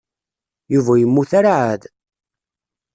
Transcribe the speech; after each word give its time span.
Yuba 0.73 0.89
ur 0.93 0.99
yemmut 1.01 1.31
ara 1.39 1.51
ɛad. 1.61 1.83